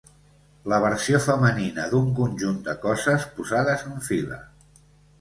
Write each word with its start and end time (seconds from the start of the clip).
La 0.71 0.79
versió 0.85 1.19
femenina 1.25 1.87
d'un 1.93 2.09
conjunt 2.23 2.59
de 2.71 2.77
coses 2.89 3.31
posades 3.39 3.89
en 3.95 4.07
fila. 4.13 4.45